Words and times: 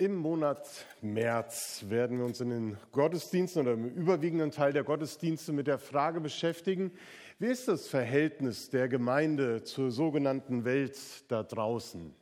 Im 0.00 0.16
Monat 0.16 0.66
März 1.02 1.84
werden 1.90 2.16
wir 2.16 2.24
uns 2.24 2.40
in 2.40 2.48
den 2.48 2.78
Gottesdiensten 2.90 3.60
oder 3.60 3.74
im 3.74 3.84
überwiegenden 3.84 4.50
Teil 4.50 4.72
der 4.72 4.82
Gottesdienste 4.82 5.52
mit 5.52 5.66
der 5.66 5.78
Frage 5.78 6.22
beschäftigen, 6.22 6.90
wie 7.38 7.48
ist 7.48 7.68
das 7.68 7.86
Verhältnis 7.86 8.70
der 8.70 8.88
Gemeinde 8.88 9.62
zur 9.62 9.90
sogenannten 9.90 10.64
Welt 10.64 10.96
da 11.28 11.42
draußen? 11.42 12.14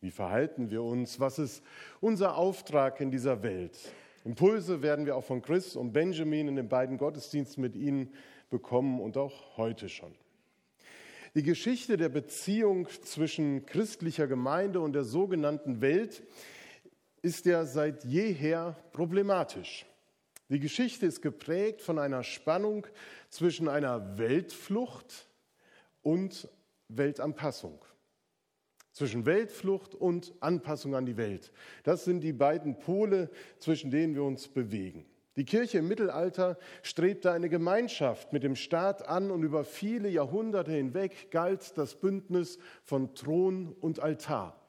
Wie 0.00 0.10
verhalten 0.10 0.72
wir 0.72 0.82
uns? 0.82 1.20
Was 1.20 1.38
ist 1.38 1.62
unser 2.00 2.36
Auftrag 2.36 3.00
in 3.00 3.12
dieser 3.12 3.44
Welt? 3.44 3.78
Impulse 4.24 4.82
werden 4.82 5.06
wir 5.06 5.14
auch 5.14 5.24
von 5.24 5.42
Chris 5.42 5.76
und 5.76 5.92
Benjamin 5.92 6.48
in 6.48 6.56
den 6.56 6.68
beiden 6.68 6.98
Gottesdiensten 6.98 7.62
mit 7.62 7.76
Ihnen 7.76 8.12
bekommen 8.50 9.00
und 9.00 9.16
auch 9.16 9.56
heute 9.56 9.88
schon. 9.88 10.12
Die 11.36 11.44
Geschichte 11.44 11.96
der 11.96 12.08
Beziehung 12.08 12.88
zwischen 13.04 13.64
christlicher 13.64 14.26
Gemeinde 14.26 14.80
und 14.80 14.92
der 14.92 15.04
sogenannten 15.04 15.80
Welt 15.80 16.24
ist 17.22 17.46
ja 17.46 17.64
seit 17.64 18.04
jeher 18.04 18.76
problematisch. 18.92 19.86
Die 20.48 20.60
Geschichte 20.60 21.06
ist 21.06 21.22
geprägt 21.22 21.80
von 21.80 21.98
einer 21.98 22.24
Spannung 22.24 22.86
zwischen 23.30 23.68
einer 23.68 24.18
Weltflucht 24.18 25.28
und 26.02 26.48
Weltanpassung. 26.88 27.82
Zwischen 28.92 29.24
Weltflucht 29.24 29.94
und 29.94 30.34
Anpassung 30.40 30.94
an 30.94 31.06
die 31.06 31.16
Welt. 31.16 31.52
Das 31.84 32.04
sind 32.04 32.20
die 32.20 32.34
beiden 32.34 32.78
Pole, 32.78 33.30
zwischen 33.58 33.90
denen 33.90 34.14
wir 34.14 34.24
uns 34.24 34.48
bewegen. 34.48 35.06
Die 35.36 35.46
Kirche 35.46 35.78
im 35.78 35.88
Mittelalter 35.88 36.58
strebte 36.82 37.32
eine 37.32 37.48
Gemeinschaft 37.48 38.34
mit 38.34 38.42
dem 38.42 38.54
Staat 38.54 39.08
an 39.08 39.30
und 39.30 39.44
über 39.44 39.64
viele 39.64 40.10
Jahrhunderte 40.10 40.72
hinweg 40.72 41.30
galt 41.30 41.78
das 41.78 41.94
Bündnis 41.94 42.58
von 42.84 43.14
Thron 43.14 43.74
und 43.80 44.00
Altar. 44.00 44.61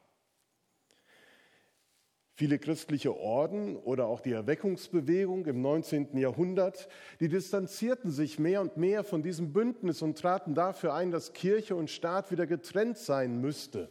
Viele 2.36 2.58
christliche 2.58 3.16
Orden 3.16 3.76
oder 3.76 4.06
auch 4.08 4.20
die 4.20 4.32
Erweckungsbewegung 4.32 5.46
im 5.46 5.62
19. 5.62 6.16
Jahrhundert, 6.16 6.88
die 7.20 7.28
distanzierten 7.28 8.10
sich 8.10 8.40
mehr 8.40 8.60
und 8.60 8.76
mehr 8.76 9.04
von 9.04 9.22
diesem 9.22 9.52
Bündnis 9.52 10.02
und 10.02 10.18
traten 10.18 10.56
dafür 10.56 10.94
ein, 10.94 11.12
dass 11.12 11.32
Kirche 11.32 11.76
und 11.76 11.90
Staat 11.90 12.32
wieder 12.32 12.48
getrennt 12.48 12.98
sein 12.98 13.40
müsste. 13.40 13.88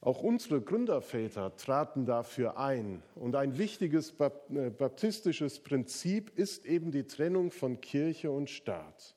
Auch 0.00 0.22
unsere 0.22 0.60
Gründerväter 0.60 1.56
traten 1.56 2.04
dafür 2.04 2.58
ein. 2.58 3.00
Und 3.14 3.36
ein 3.36 3.58
wichtiges 3.58 4.12
äh, 4.18 4.70
baptistisches 4.70 5.60
Prinzip 5.60 6.36
ist 6.36 6.66
eben 6.66 6.90
die 6.90 7.06
Trennung 7.06 7.52
von 7.52 7.80
Kirche 7.80 8.32
und 8.32 8.50
Staat. 8.50 9.14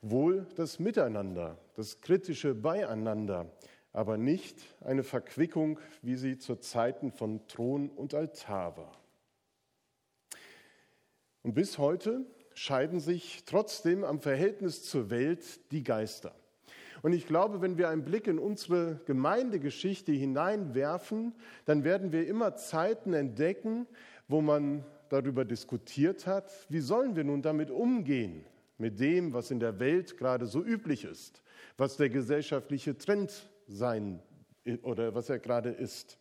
Wohl 0.00 0.46
das 0.56 0.78
Miteinander, 0.78 1.58
das 1.74 2.00
kritische 2.00 2.54
Beieinander, 2.54 3.50
aber 3.92 4.16
nicht 4.16 4.58
eine 4.80 5.02
Verquickung, 5.02 5.78
wie 6.00 6.16
sie 6.16 6.38
zu 6.38 6.56
Zeiten 6.56 7.12
von 7.12 7.46
Thron 7.46 7.88
und 7.90 8.14
Altar 8.14 8.76
war. 8.76 8.98
Und 11.42 11.54
bis 11.54 11.78
heute 11.78 12.24
scheiden 12.54 13.00
sich 13.00 13.44
trotzdem 13.44 14.04
am 14.04 14.20
Verhältnis 14.20 14.82
zur 14.84 15.10
Welt 15.10 15.72
die 15.72 15.82
Geister. 15.82 16.34
Und 17.02 17.12
ich 17.12 17.26
glaube, 17.26 17.60
wenn 17.60 17.78
wir 17.78 17.88
einen 17.88 18.04
Blick 18.04 18.28
in 18.28 18.38
unsere 18.38 19.00
Gemeindegeschichte 19.06 20.12
hineinwerfen, 20.12 21.34
dann 21.64 21.82
werden 21.82 22.12
wir 22.12 22.28
immer 22.28 22.54
Zeiten 22.54 23.12
entdecken, 23.12 23.86
wo 24.28 24.40
man 24.40 24.84
darüber 25.08 25.44
diskutiert 25.44 26.26
hat, 26.26 26.50
wie 26.68 26.80
sollen 26.80 27.16
wir 27.16 27.24
nun 27.24 27.42
damit 27.42 27.70
umgehen, 27.70 28.44
mit 28.78 29.00
dem, 29.00 29.32
was 29.32 29.50
in 29.50 29.58
der 29.58 29.80
Welt 29.80 30.16
gerade 30.16 30.46
so 30.46 30.62
üblich 30.62 31.04
ist, 31.04 31.42
was 31.76 31.96
der 31.96 32.08
gesellschaftliche 32.08 32.96
Trend 32.96 33.50
sein 33.72 34.22
oder 34.82 35.14
was 35.14 35.28
er 35.28 35.38
gerade 35.38 35.70
ist. 35.70 36.18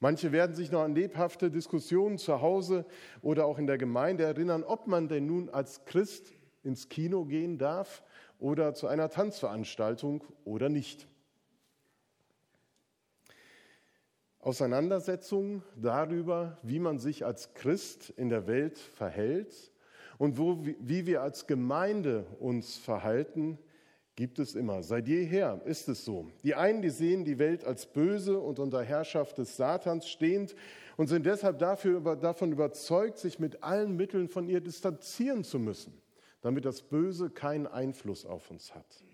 Manche 0.00 0.32
werden 0.32 0.54
sich 0.54 0.70
noch 0.70 0.82
an 0.82 0.94
lebhafte 0.94 1.50
Diskussionen 1.50 2.18
zu 2.18 2.40
Hause 2.40 2.84
oder 3.22 3.46
auch 3.46 3.58
in 3.58 3.66
der 3.66 3.78
Gemeinde 3.78 4.24
erinnern, 4.24 4.62
ob 4.62 4.86
man 4.86 5.08
denn 5.08 5.26
nun 5.26 5.48
als 5.48 5.84
Christ 5.84 6.32
ins 6.62 6.88
Kino 6.88 7.24
gehen 7.24 7.58
darf 7.58 8.02
oder 8.38 8.74
zu 8.74 8.86
einer 8.86 9.08
Tanzveranstaltung 9.08 10.24
oder 10.44 10.68
nicht. 10.68 11.08
Auseinandersetzungen 14.40 15.62
darüber, 15.76 16.58
wie 16.62 16.78
man 16.78 16.98
sich 16.98 17.24
als 17.24 17.54
Christ 17.54 18.10
in 18.10 18.28
der 18.28 18.46
Welt 18.46 18.78
verhält 18.78 19.72
und 20.16 20.38
wo, 20.38 20.64
wie 20.64 21.06
wir 21.06 21.22
als 21.22 21.46
Gemeinde 21.46 22.24
uns 22.38 22.76
verhalten, 22.76 23.58
gibt 24.18 24.38
es 24.38 24.54
immer. 24.54 24.82
Seit 24.82 25.08
jeher 25.08 25.62
ist 25.64 25.88
es 25.88 26.04
so. 26.04 26.26
Die 26.42 26.54
einen, 26.54 26.82
die 26.82 26.90
sehen 26.90 27.24
die 27.24 27.38
Welt 27.38 27.64
als 27.64 27.86
böse 27.86 28.38
und 28.38 28.58
unter 28.58 28.82
Herrschaft 28.82 29.38
des 29.38 29.56
Satans 29.56 30.06
stehend 30.08 30.54
und 30.98 31.06
sind 31.06 31.24
deshalb 31.24 31.58
dafür, 31.58 32.16
davon 32.16 32.52
überzeugt, 32.52 33.16
sich 33.16 33.38
mit 33.38 33.62
allen 33.62 33.96
Mitteln 33.96 34.28
von 34.28 34.46
ihr 34.46 34.60
distanzieren 34.60 35.42
zu 35.42 35.58
müssen 35.58 35.94
damit 36.40 36.64
das 36.64 36.82
Böse 36.82 37.30
keinen 37.30 37.66
Einfluss 37.66 38.24
auf 38.24 38.50
uns 38.50 38.74
hat. 38.74 39.04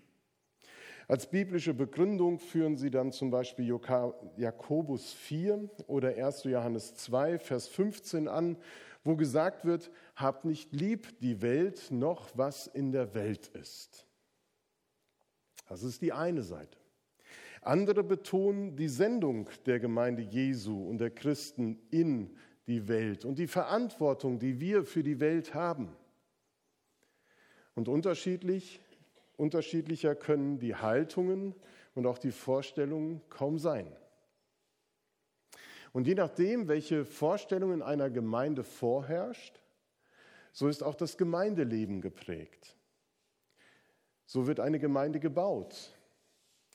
Als 1.07 1.29
biblische 1.29 1.73
Begründung 1.73 2.39
führen 2.39 2.77
sie 2.77 2.89
dann 2.89 3.11
zum 3.11 3.29
Beispiel 3.29 3.67
Jakobus 4.37 5.13
4 5.13 5.69
oder 5.87 6.09
1. 6.09 6.45
Johannes 6.45 6.95
2, 6.95 7.37
Vers 7.37 7.67
15 7.67 8.27
an, 8.27 8.57
wo 9.03 9.15
gesagt 9.15 9.65
wird, 9.65 9.91
habt 10.15 10.45
nicht 10.45 10.73
lieb 10.73 11.19
die 11.19 11.43
Welt 11.43 11.91
noch, 11.91 12.29
was 12.33 12.65
in 12.65 12.91
der 12.91 13.13
Welt 13.13 13.47
ist. 13.49 14.04
Das 15.67 15.83
ist 15.83 16.01
die 16.01 16.13
eine 16.13 16.43
Seite. 16.43 16.77
Andere 17.61 18.03
betonen 18.03 18.75
die 18.75 18.87
Sendung 18.87 19.49
der 19.65 19.79
Gemeinde 19.79 20.21
Jesu 20.21 20.87
und 20.87 20.99
der 20.99 21.09
Christen 21.09 21.79
in 21.89 22.35
die 22.67 22.87
Welt 22.87 23.25
und 23.25 23.39
die 23.39 23.47
Verantwortung, 23.47 24.39
die 24.39 24.59
wir 24.59 24.83
für 24.83 25.03
die 25.03 25.19
Welt 25.19 25.53
haben. 25.53 25.95
Und 27.73 27.87
unterschiedlich, 27.87 28.79
unterschiedlicher 29.35 30.15
können 30.15 30.59
die 30.59 30.75
Haltungen 30.75 31.55
und 31.95 32.05
auch 32.05 32.17
die 32.17 32.31
Vorstellungen 32.31 33.21
kaum 33.29 33.57
sein. 33.57 33.87
Und 35.91 36.07
je 36.07 36.15
nachdem, 36.15 36.67
welche 36.67 37.05
Vorstellung 37.05 37.73
in 37.73 37.81
einer 37.81 38.09
Gemeinde 38.09 38.63
vorherrscht, 38.63 39.61
so 40.51 40.67
ist 40.67 40.83
auch 40.83 40.95
das 40.95 41.17
Gemeindeleben 41.17 42.01
geprägt. 42.01 42.74
So 44.25 44.47
wird 44.47 44.59
eine 44.59 44.79
Gemeinde 44.79 45.19
gebaut. 45.19 45.95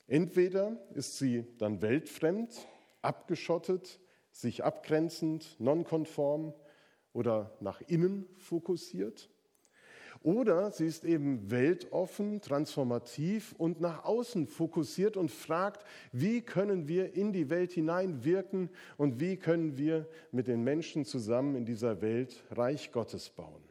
Entweder 0.07 0.77
ist 0.93 1.17
sie 1.17 1.45
dann 1.57 1.81
weltfremd, 1.81 2.67
abgeschottet, 3.01 3.99
sich 4.31 4.63
abgrenzend, 4.63 5.59
nonkonform 5.59 6.53
oder 7.13 7.55
nach 7.59 7.81
innen 7.81 8.25
fokussiert. 8.37 9.29
Oder 10.23 10.71
sie 10.71 10.85
ist 10.85 11.03
eben 11.03 11.49
weltoffen, 11.49 12.41
transformativ 12.41 13.55
und 13.57 13.81
nach 13.81 14.03
außen 14.03 14.45
fokussiert 14.45 15.17
und 15.17 15.31
fragt, 15.31 15.83
wie 16.11 16.41
können 16.41 16.87
wir 16.87 17.15
in 17.15 17.33
die 17.33 17.49
Welt 17.49 17.71
hineinwirken 17.71 18.69
und 18.97 19.19
wie 19.19 19.37
können 19.37 19.77
wir 19.77 20.07
mit 20.31 20.47
den 20.47 20.63
Menschen 20.63 21.05
zusammen 21.05 21.55
in 21.55 21.65
dieser 21.65 22.01
Welt 22.01 22.43
Reich 22.51 22.91
Gottes 22.91 23.29
bauen. 23.29 23.63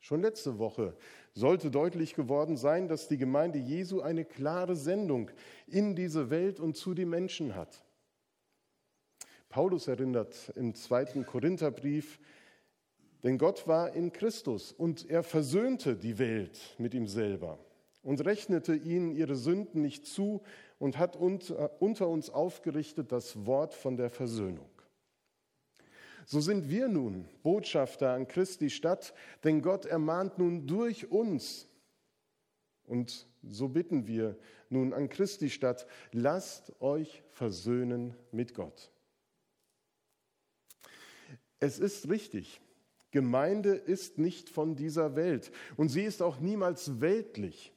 Schon 0.00 0.22
letzte 0.22 0.58
Woche 0.58 0.96
sollte 1.38 1.70
deutlich 1.70 2.14
geworden 2.14 2.56
sein, 2.56 2.88
dass 2.88 3.06
die 3.06 3.16
Gemeinde 3.16 3.58
Jesu 3.58 4.00
eine 4.00 4.24
klare 4.24 4.74
Sendung 4.74 5.30
in 5.68 5.94
diese 5.94 6.30
Welt 6.30 6.58
und 6.58 6.76
zu 6.76 6.94
den 6.94 7.08
Menschen 7.08 7.54
hat. 7.54 7.84
Paulus 9.48 9.86
erinnert 9.86 10.52
im 10.56 10.74
zweiten 10.74 11.24
Korintherbrief, 11.24 12.18
denn 13.22 13.38
Gott 13.38 13.68
war 13.68 13.94
in 13.94 14.12
Christus 14.12 14.72
und 14.72 15.08
er 15.08 15.22
versöhnte 15.22 15.96
die 15.96 16.18
Welt 16.18 16.58
mit 16.76 16.92
ihm 16.92 17.06
selber 17.06 17.58
und 18.02 18.24
rechnete 18.24 18.74
ihnen 18.74 19.12
ihre 19.12 19.36
Sünden 19.36 19.80
nicht 19.80 20.06
zu 20.06 20.42
und 20.78 20.98
hat 20.98 21.16
unter 21.16 22.08
uns 22.08 22.30
aufgerichtet 22.30 23.12
das 23.12 23.46
Wort 23.46 23.74
von 23.74 23.96
der 23.96 24.10
Versöhnung. 24.10 24.68
So 26.30 26.40
sind 26.40 26.68
wir 26.68 26.88
nun 26.88 27.26
Botschafter 27.42 28.12
an 28.12 28.28
Christi 28.28 28.68
Stadt, 28.68 29.14
denn 29.44 29.62
Gott 29.62 29.86
ermahnt 29.86 30.36
nun 30.36 30.66
durch 30.66 31.10
uns. 31.10 31.70
Und 32.84 33.26
so 33.42 33.68
bitten 33.68 34.06
wir 34.06 34.36
nun 34.68 34.92
an 34.92 35.08
Christi 35.08 35.48
Stadt, 35.48 35.86
lasst 36.12 36.82
euch 36.82 37.22
versöhnen 37.30 38.14
mit 38.30 38.52
Gott. 38.52 38.92
Es 41.60 41.78
ist 41.78 42.10
richtig, 42.10 42.60
Gemeinde 43.10 43.70
ist 43.70 44.18
nicht 44.18 44.50
von 44.50 44.76
dieser 44.76 45.16
Welt 45.16 45.50
und 45.78 45.88
sie 45.88 46.02
ist 46.02 46.20
auch 46.20 46.40
niemals 46.40 47.00
weltlich. 47.00 47.72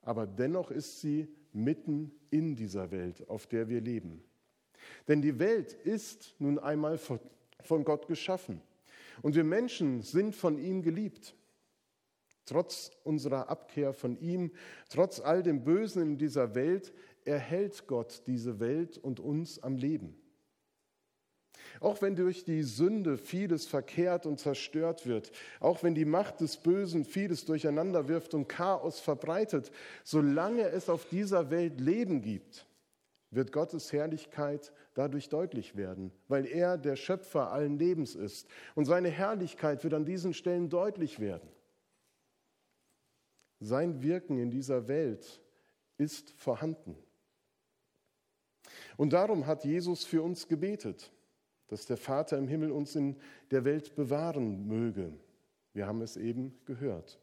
Aber 0.00 0.26
dennoch 0.26 0.70
ist 0.70 1.02
sie 1.02 1.28
mitten 1.52 2.10
in 2.30 2.56
dieser 2.56 2.90
Welt, 2.90 3.28
auf 3.28 3.46
der 3.46 3.68
wir 3.68 3.82
leben. 3.82 4.24
Denn 5.08 5.22
die 5.22 5.38
Welt 5.38 5.72
ist 5.72 6.34
nun 6.38 6.58
einmal 6.58 6.98
von 6.98 7.84
Gott 7.84 8.06
geschaffen 8.08 8.60
und 9.22 9.34
wir 9.34 9.44
Menschen 9.44 10.02
sind 10.02 10.34
von 10.34 10.58
ihm 10.58 10.82
geliebt. 10.82 11.34
Trotz 12.46 12.90
unserer 13.04 13.48
Abkehr 13.48 13.94
von 13.94 14.20
ihm, 14.20 14.52
trotz 14.90 15.20
all 15.20 15.42
dem 15.42 15.64
Bösen 15.64 16.02
in 16.02 16.18
dieser 16.18 16.54
Welt, 16.54 16.92
erhält 17.24 17.86
Gott 17.86 18.22
diese 18.26 18.60
Welt 18.60 18.98
und 18.98 19.18
uns 19.18 19.62
am 19.62 19.76
Leben. 19.76 20.20
Auch 21.80 22.02
wenn 22.02 22.16
durch 22.16 22.44
die 22.44 22.62
Sünde 22.62 23.16
vieles 23.16 23.66
verkehrt 23.66 24.26
und 24.26 24.38
zerstört 24.38 25.06
wird, 25.06 25.32
auch 25.58 25.82
wenn 25.82 25.94
die 25.94 26.04
Macht 26.04 26.40
des 26.40 26.58
Bösen 26.58 27.04
vieles 27.04 27.46
durcheinander 27.46 28.08
wirft 28.08 28.34
und 28.34 28.46
Chaos 28.48 29.00
verbreitet, 29.00 29.72
solange 30.04 30.68
es 30.68 30.88
auf 30.88 31.08
dieser 31.08 31.50
Welt 31.50 31.80
Leben 31.80 32.20
gibt, 32.20 32.66
wird 33.34 33.52
Gottes 33.52 33.92
Herrlichkeit 33.92 34.72
dadurch 34.94 35.28
deutlich 35.28 35.76
werden, 35.76 36.12
weil 36.28 36.46
er 36.46 36.78
der 36.78 36.96
Schöpfer 36.96 37.50
allen 37.50 37.78
Lebens 37.78 38.14
ist. 38.14 38.48
Und 38.74 38.84
seine 38.84 39.10
Herrlichkeit 39.10 39.84
wird 39.84 39.94
an 39.94 40.04
diesen 40.04 40.34
Stellen 40.34 40.68
deutlich 40.68 41.20
werden. 41.20 41.48
Sein 43.60 44.02
Wirken 44.02 44.38
in 44.38 44.50
dieser 44.50 44.88
Welt 44.88 45.40
ist 45.96 46.30
vorhanden. 46.32 46.96
Und 48.96 49.12
darum 49.12 49.46
hat 49.46 49.64
Jesus 49.64 50.04
für 50.04 50.22
uns 50.22 50.48
gebetet 50.48 51.12
dass 51.68 51.86
der 51.86 51.96
Vater 51.96 52.38
im 52.38 52.48
Himmel 52.48 52.70
uns 52.70 52.94
in 52.94 53.16
der 53.50 53.64
Welt 53.64 53.94
bewahren 53.94 54.66
möge. 54.66 55.12
Wir 55.72 55.86
haben 55.86 56.02
es 56.02 56.16
eben 56.16 56.56
gehört. 56.66 57.18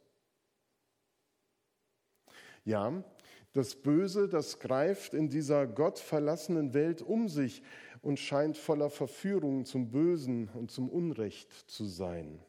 Ja, 2.66 3.04
das 3.54 3.76
Böse, 3.76 4.30
das 4.30 4.60
greift 4.60 5.14
in 5.14 5.30
dieser 5.30 5.68
gottverlassenen 5.68 6.74
Welt 6.74 7.02
um 7.02 7.28
sich 7.28 7.64
und 8.02 8.20
scheint 8.20 8.58
voller 8.58 8.90
Verführung 8.90 9.66
zum 9.66 9.92
Bösen 9.92 10.50
und 10.50 10.72
zum 10.72 10.90
Unrecht 10.90 11.52
zu 11.52 11.86
sein. 11.86 12.40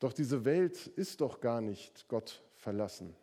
Doch 0.00 0.12
diese 0.12 0.44
Welt 0.44 0.86
ist 0.86 1.20
doch 1.20 1.40
gar 1.40 1.60
nicht 1.60 2.08
Gott 2.08 2.42
verlassen. 2.54 3.14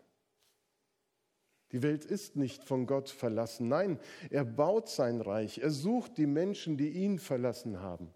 Die 1.73 1.83
Welt 1.83 2.05
ist 2.05 2.37
nicht 2.37 2.63
von 2.63 2.85
Gott 2.85 3.09
verlassen. 3.09 3.67
Nein, 3.67 3.99
er 4.29 4.45
baut 4.45 4.87
sein 4.87 5.19
Reich. 5.19 5.57
Er 5.57 5.71
sucht 5.71 6.17
die 6.17 6.27
Menschen, 6.27 6.77
die 6.77 6.89
ihn 6.89 7.19
verlassen 7.19 7.81
haben. 7.81 8.09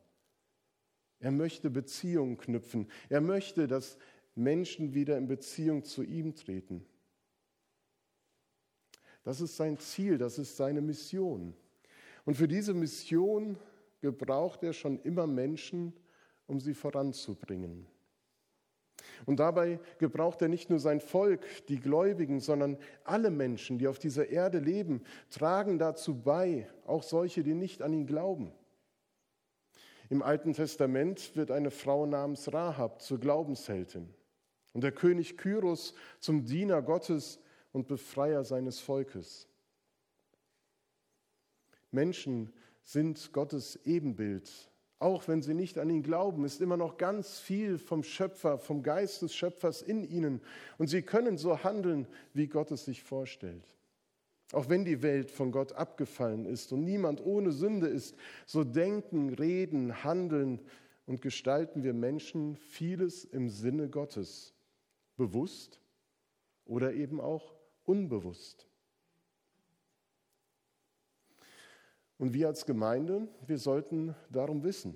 Er 1.19 1.31
möchte 1.31 1.69
Beziehungen 1.69 2.37
knüpfen. 2.37 2.89
Er 3.09 3.19
möchte, 3.19 3.67
dass 3.67 3.97
Menschen 4.35 4.93
wieder 4.93 5.17
in 5.17 5.27
Beziehung 5.27 5.83
zu 5.83 6.01
ihm 6.03 6.35
treten. 6.35 6.85
Das 9.23 9.41
ist 9.41 9.56
sein 9.56 9.77
Ziel, 9.77 10.18
das 10.18 10.38
ist 10.38 10.57
seine 10.57 10.81
Mission. 10.81 11.53
Und 12.25 12.35
für 12.35 12.47
diese 12.47 12.73
Mission 12.73 13.57
gebraucht 14.01 14.63
er 14.63 14.73
schon 14.73 15.00
immer 15.03 15.27
Menschen, 15.27 15.94
um 16.47 16.59
sie 16.59 16.73
voranzubringen. 16.73 17.88
Und 19.25 19.39
dabei 19.39 19.79
gebraucht 20.00 20.41
er 20.41 20.47
nicht 20.47 20.69
nur 20.69 20.79
sein 20.79 21.00
Volk, 21.00 21.45
die 21.68 21.79
Gläubigen, 21.79 22.39
sondern 22.39 22.77
alle 23.03 23.29
Menschen, 23.29 23.77
die 23.77 23.88
auf 23.88 24.00
dieser 24.00 24.29
Erde 24.29 24.59
leben, 24.59 25.01
tragen 25.29 25.77
dazu 25.77 26.15
bei, 26.15 26.67
auch 26.85 27.03
solche, 27.03 27.44
die 27.44 27.53
nicht 27.53 27.81
an 27.81 27.94
ihn 27.94 28.06
glauben. 28.06 28.51
Im 30.09 30.21
Alten 30.21 30.53
Testament 30.53 31.35
wird 31.35 31.51
eine 31.51 31.71
Frau 31.71 32.06
namens 32.06 32.51
Rahab 32.51 33.01
zur 33.01 33.19
Glaubensheldin 33.19 34.13
und 34.74 34.83
der 34.83 34.91
König 34.91 35.38
Kyros 35.38 35.94
zum 36.19 36.45
Diener 36.45 36.81
Gottes 36.81 37.39
und 37.71 37.88
Befreier 37.88 38.44
seines 38.44 38.79
Volkes. 38.79 39.47
Menschen 41.91 42.53
sind 42.83 43.33
Gottes 43.33 43.79
Ebenbild 43.85 44.71
auch 45.01 45.27
wenn 45.27 45.41
sie 45.41 45.56
nicht 45.56 45.79
an 45.79 45.89
ihn 45.89 46.03
glauben, 46.03 46.45
ist 46.45 46.62
immer 46.62 46.77
noch 46.77 46.97
ganz 46.97 47.39
viel 47.39 47.79
vom 47.79 48.03
Schöpfer, 48.03 48.59
vom 48.59 48.83
Geist 48.83 49.23
des 49.23 49.33
Schöpfers 49.33 49.81
in 49.81 50.03
ihnen. 50.03 50.41
Und 50.77 50.89
sie 50.89 51.01
können 51.01 51.39
so 51.39 51.63
handeln, 51.63 52.07
wie 52.35 52.45
Gott 52.45 52.69
es 52.69 52.85
sich 52.85 53.01
vorstellt. 53.01 53.63
Auch 54.51 54.69
wenn 54.69 54.85
die 54.85 55.01
Welt 55.01 55.31
von 55.31 55.51
Gott 55.51 55.74
abgefallen 55.74 56.45
ist 56.45 56.71
und 56.71 56.83
niemand 56.83 57.25
ohne 57.25 57.51
Sünde 57.51 57.88
ist, 57.88 58.15
so 58.45 58.63
denken, 58.63 59.33
reden, 59.33 60.03
handeln 60.03 60.59
und 61.07 61.24
gestalten 61.24 61.81
wir 61.81 61.95
Menschen 61.95 62.56
vieles 62.56 63.25
im 63.25 63.50
Sinne 63.50 63.89
Gottes, 63.89 64.53
bewusst 65.17 65.81
oder 66.65 66.94
eben 66.94 67.19
auch 67.19 67.56
unbewusst. 67.85 68.67
Und 72.17 72.33
wir 72.33 72.47
als 72.47 72.65
Gemeinde, 72.65 73.27
wir 73.47 73.57
sollten 73.57 74.15
darum 74.29 74.63
wissen. 74.63 74.95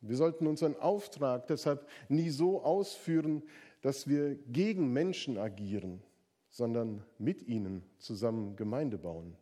Wir 0.00 0.16
sollten 0.16 0.46
unseren 0.46 0.74
Auftrag 0.76 1.46
deshalb 1.48 1.86
nie 2.08 2.30
so 2.30 2.62
ausführen, 2.64 3.42
dass 3.82 4.08
wir 4.08 4.36
gegen 4.36 4.90
Menschen 4.92 5.36
agieren, 5.36 6.02
sondern 6.48 7.04
mit 7.18 7.42
ihnen 7.42 7.82
zusammen 7.98 8.56
Gemeinde 8.56 8.96
bauen. 8.96 9.36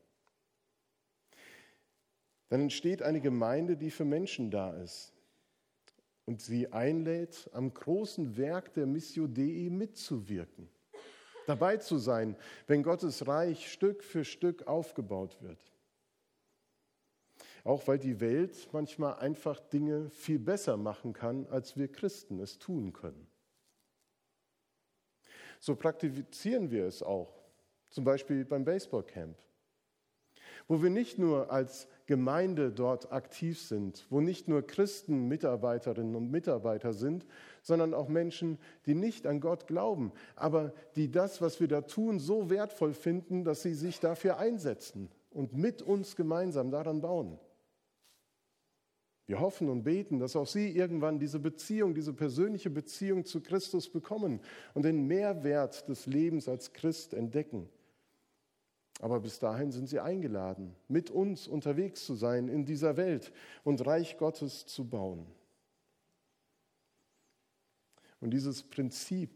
Dann 2.48 2.62
entsteht 2.62 3.02
eine 3.02 3.20
Gemeinde, 3.20 3.76
die 3.76 3.90
für 3.90 4.04
Menschen 4.04 4.50
da 4.50 4.72
ist 4.72 5.12
und 6.24 6.42
sie 6.42 6.72
einlädt, 6.72 7.48
am 7.52 7.72
großen 7.72 8.36
Werk 8.36 8.72
der 8.72 8.86
Missio 8.86 9.28
Dei 9.28 9.68
mitzuwirken 9.70 10.68
dabei 11.48 11.78
zu 11.78 11.98
sein, 11.98 12.36
wenn 12.66 12.82
Gottes 12.82 13.26
Reich 13.26 13.72
Stück 13.72 14.04
für 14.04 14.24
Stück 14.24 14.66
aufgebaut 14.66 15.38
wird. 15.40 15.58
Auch 17.64 17.86
weil 17.86 17.98
die 17.98 18.20
Welt 18.20 18.68
manchmal 18.72 19.16
einfach 19.16 19.60
Dinge 19.60 20.10
viel 20.10 20.38
besser 20.38 20.76
machen 20.76 21.12
kann, 21.12 21.46
als 21.48 21.76
wir 21.76 21.88
Christen 21.88 22.40
es 22.40 22.58
tun 22.58 22.92
können. 22.92 23.26
So 25.60 25.74
praktizieren 25.74 26.70
wir 26.70 26.86
es 26.86 27.02
auch, 27.02 27.34
zum 27.90 28.04
Beispiel 28.04 28.44
beim 28.44 28.64
Baseballcamp, 28.64 29.36
wo 30.68 30.82
wir 30.82 30.90
nicht 30.90 31.18
nur 31.18 31.50
als 31.50 31.88
Gemeinde 32.06 32.70
dort 32.70 33.12
aktiv 33.12 33.60
sind, 33.60 34.06
wo 34.08 34.20
nicht 34.20 34.48
nur 34.48 34.66
Christen 34.66 35.26
Mitarbeiterinnen 35.28 36.14
und 36.14 36.30
Mitarbeiter 36.30 36.92
sind, 36.92 37.26
sondern 37.68 37.92
auch 37.92 38.08
Menschen, 38.08 38.58
die 38.86 38.94
nicht 38.94 39.26
an 39.26 39.40
Gott 39.40 39.66
glauben, 39.66 40.10
aber 40.36 40.72
die 40.96 41.10
das, 41.10 41.42
was 41.42 41.60
wir 41.60 41.68
da 41.68 41.82
tun, 41.82 42.18
so 42.18 42.48
wertvoll 42.48 42.94
finden, 42.94 43.44
dass 43.44 43.62
sie 43.62 43.74
sich 43.74 44.00
dafür 44.00 44.38
einsetzen 44.38 45.10
und 45.30 45.52
mit 45.52 45.82
uns 45.82 46.16
gemeinsam 46.16 46.70
daran 46.70 47.02
bauen. 47.02 47.38
Wir 49.26 49.38
hoffen 49.38 49.68
und 49.68 49.82
beten, 49.82 50.18
dass 50.18 50.34
auch 50.34 50.46
Sie 50.46 50.70
irgendwann 50.70 51.18
diese 51.18 51.38
Beziehung, 51.38 51.92
diese 51.94 52.14
persönliche 52.14 52.70
Beziehung 52.70 53.26
zu 53.26 53.42
Christus 53.42 53.90
bekommen 53.90 54.40
und 54.72 54.86
den 54.86 55.06
Mehrwert 55.06 55.86
des 55.90 56.06
Lebens 56.06 56.48
als 56.48 56.72
Christ 56.72 57.12
entdecken. 57.12 57.68
Aber 59.00 59.20
bis 59.20 59.38
dahin 59.38 59.70
sind 59.70 59.90
Sie 59.90 60.00
eingeladen, 60.00 60.74
mit 60.88 61.10
uns 61.10 61.46
unterwegs 61.46 62.06
zu 62.06 62.14
sein 62.14 62.48
in 62.48 62.64
dieser 62.64 62.96
Welt 62.96 63.30
und 63.62 63.86
Reich 63.86 64.16
Gottes 64.16 64.64
zu 64.64 64.88
bauen. 64.88 65.26
Und 68.20 68.30
dieses 68.30 68.62
Prinzip 68.62 69.30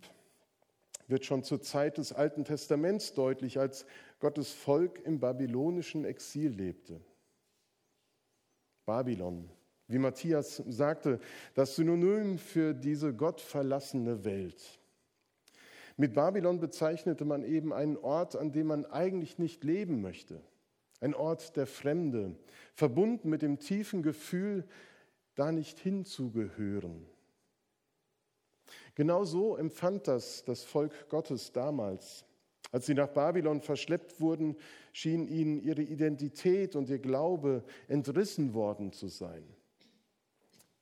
wird 1.08 1.24
schon 1.24 1.44
zur 1.44 1.60
Zeit 1.60 1.98
des 1.98 2.12
Alten 2.12 2.44
Testaments 2.44 3.14
deutlich, 3.14 3.58
als 3.58 3.86
Gottes 4.18 4.52
Volk 4.52 5.00
im 5.04 5.20
babylonischen 5.20 6.04
Exil 6.04 6.50
lebte. 6.50 7.00
Babylon, 8.86 9.48
wie 9.88 9.98
Matthias 9.98 10.56
sagte, 10.68 11.20
das 11.54 11.76
Synonym 11.76 12.38
für 12.38 12.74
diese 12.74 13.14
gottverlassene 13.14 14.24
Welt. 14.24 14.80
Mit 15.96 16.14
Babylon 16.14 16.58
bezeichnete 16.58 17.24
man 17.24 17.44
eben 17.44 17.72
einen 17.72 17.96
Ort, 17.96 18.34
an 18.34 18.52
dem 18.52 18.68
man 18.68 18.86
eigentlich 18.86 19.38
nicht 19.38 19.62
leben 19.62 20.00
möchte. 20.00 20.40
Ein 21.00 21.14
Ort 21.14 21.56
der 21.56 21.66
Fremde, 21.66 22.36
verbunden 22.74 23.28
mit 23.28 23.42
dem 23.42 23.58
tiefen 23.58 24.02
Gefühl, 24.02 24.64
da 25.34 25.52
nicht 25.52 25.78
hinzugehören. 25.78 27.06
Genau 28.94 29.24
so 29.24 29.56
empfand 29.56 30.06
das 30.08 30.44
das 30.44 30.64
Volk 30.64 31.08
Gottes 31.08 31.52
damals. 31.52 32.24
Als 32.70 32.86
sie 32.86 32.94
nach 32.94 33.08
Babylon 33.08 33.60
verschleppt 33.60 34.20
wurden, 34.20 34.56
schien 34.92 35.28
ihnen 35.28 35.60
ihre 35.60 35.82
Identität 35.82 36.74
und 36.74 36.88
ihr 36.88 36.98
Glaube 36.98 37.64
entrissen 37.88 38.54
worden 38.54 38.92
zu 38.92 39.08
sein. 39.08 39.44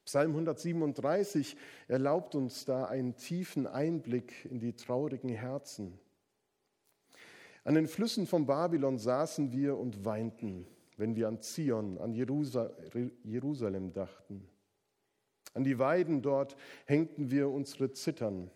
Psalm 0.05 0.33
137 0.33 1.57
erlaubt 1.89 2.35
uns 2.35 2.65
da 2.65 2.87
einen 2.87 3.17
tiefen 3.17 3.67
Einblick 3.67 4.45
in 4.45 4.59
die 4.59 4.75
traurigen 4.75 5.31
Herzen. 5.31 5.99
An 7.65 7.75
den 7.75 7.87
Flüssen 7.87 8.27
von 8.27 8.47
Babylon 8.47 8.99
saßen 8.99 9.53
wir 9.53 9.77
und 9.77 10.05
weinten, 10.05 10.67
wenn 10.97 11.15
wir 11.15 11.29
an 11.29 11.41
Zion, 11.43 11.99
an 11.99 12.15
Jerusalem 12.15 13.93
dachten. 13.93 14.49
An 15.53 15.65
die 15.65 15.79
Weiden 15.79 16.23
dort 16.23 16.57
hängten 16.85 17.31
wir 17.31 17.49
unsere 17.49 17.93
Zittern. 17.93 18.51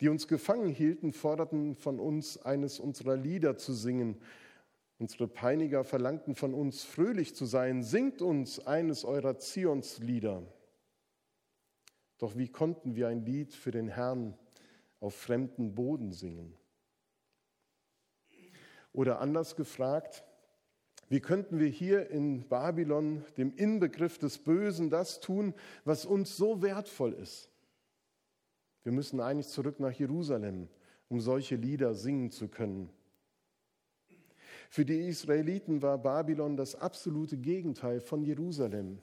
Die 0.00 0.08
uns 0.08 0.28
gefangen 0.28 0.68
hielten, 0.68 1.12
forderten 1.12 1.74
von 1.74 1.98
uns, 1.98 2.38
eines 2.38 2.78
unserer 2.78 3.16
Lieder 3.16 3.56
zu 3.56 3.72
singen. 3.72 4.20
Unsere 4.98 5.26
Peiniger 5.26 5.84
verlangten 5.84 6.34
von 6.34 6.54
uns, 6.54 6.84
fröhlich 6.84 7.34
zu 7.34 7.46
sein. 7.46 7.82
Singt 7.82 8.22
uns 8.22 8.64
eines 8.64 9.04
eurer 9.04 9.38
Zionslieder. 9.38 10.42
Doch 12.18 12.36
wie 12.36 12.48
konnten 12.48 12.96
wir 12.96 13.08
ein 13.08 13.24
Lied 13.24 13.54
für 13.54 13.70
den 13.70 13.88
Herrn 13.88 14.36
auf 15.00 15.14
fremden 15.14 15.74
Boden 15.74 16.12
singen? 16.12 16.56
Oder 18.92 19.20
anders 19.20 19.54
gefragt, 19.54 20.24
wie 21.08 21.20
könnten 21.20 21.58
wir 21.58 21.68
hier 21.68 22.10
in 22.10 22.46
Babylon, 22.48 23.24
dem 23.36 23.54
Inbegriff 23.56 24.18
des 24.18 24.38
Bösen, 24.38 24.90
das 24.90 25.20
tun, 25.20 25.54
was 25.84 26.04
uns 26.04 26.36
so 26.36 26.60
wertvoll 26.60 27.14
ist? 27.14 27.50
Wir 28.82 28.92
müssen 28.92 29.20
eigentlich 29.20 29.48
zurück 29.48 29.80
nach 29.80 29.92
Jerusalem, 29.92 30.68
um 31.08 31.20
solche 31.20 31.56
Lieder 31.56 31.94
singen 31.94 32.30
zu 32.30 32.48
können. 32.48 32.90
Für 34.70 34.84
die 34.84 35.08
Israeliten 35.08 35.80
war 35.80 35.96
Babylon 35.98 36.56
das 36.56 36.74
absolute 36.74 37.38
Gegenteil 37.38 38.00
von 38.00 38.22
Jerusalem. 38.22 38.98